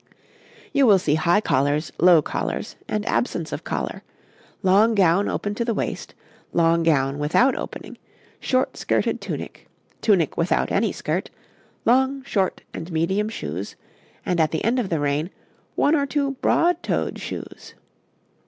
You 0.73 0.87
will 0.87 0.97
see 0.97 1.13
high 1.13 1.41
collars, 1.41 1.91
low 1.99 2.23
collars, 2.23 2.75
and 2.87 3.05
absence 3.05 3.51
of 3.51 3.63
collar, 3.63 4.01
long 4.63 4.95
gown 4.95 5.29
open 5.29 5.53
to 5.53 5.63
the 5.63 5.75
waist, 5.75 6.15
long 6.53 6.81
gown 6.81 7.19
without 7.19 7.55
opening, 7.55 7.99
short 8.39 8.77
skirted 8.77 9.21
tunic, 9.21 9.67
tunic 10.01 10.37
without 10.37 10.71
any 10.71 10.91
skirt, 10.91 11.29
long, 11.85 12.23
short, 12.23 12.63
and 12.73 12.91
medium 12.91 13.29
shoes, 13.29 13.75
and, 14.25 14.39
at 14.39 14.49
the 14.49 14.63
end 14.65 14.79
of 14.79 14.89
the 14.89 14.99
reign, 14.99 15.29
one 15.75 15.93
or 15.93 16.07
two 16.07 16.31
broad 16.41 16.81
toed 16.81 17.19
shoes. 17.19 17.75